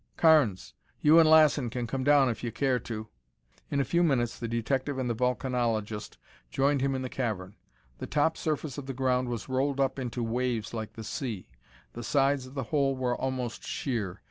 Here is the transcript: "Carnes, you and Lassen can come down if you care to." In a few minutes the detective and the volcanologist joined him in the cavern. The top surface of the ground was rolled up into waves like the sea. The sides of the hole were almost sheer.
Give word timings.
"Carnes, 0.17 0.73
you 0.99 1.19
and 1.19 1.29
Lassen 1.29 1.69
can 1.69 1.85
come 1.85 2.03
down 2.03 2.27
if 2.27 2.43
you 2.43 2.51
care 2.51 2.79
to." 2.79 3.07
In 3.69 3.79
a 3.79 3.83
few 3.85 4.01
minutes 4.01 4.39
the 4.39 4.47
detective 4.47 4.97
and 4.97 5.07
the 5.07 5.13
volcanologist 5.13 6.17
joined 6.49 6.81
him 6.81 6.95
in 6.95 7.03
the 7.03 7.07
cavern. 7.07 7.53
The 7.99 8.07
top 8.07 8.35
surface 8.35 8.79
of 8.79 8.87
the 8.87 8.95
ground 8.95 9.29
was 9.29 9.47
rolled 9.47 9.79
up 9.79 9.99
into 9.99 10.23
waves 10.23 10.73
like 10.73 10.93
the 10.93 11.03
sea. 11.03 11.49
The 11.93 12.01
sides 12.01 12.47
of 12.47 12.55
the 12.55 12.63
hole 12.73 12.95
were 12.95 13.15
almost 13.15 13.63
sheer. 13.63 14.19